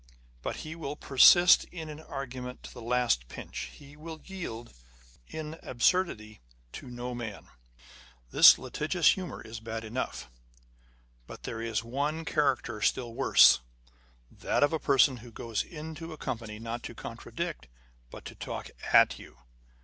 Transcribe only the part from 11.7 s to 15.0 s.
one character still worse â€" that of a